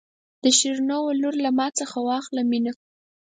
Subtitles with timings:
[0.43, 2.71] د شیرینو ولور له ما څخه واخله مینه.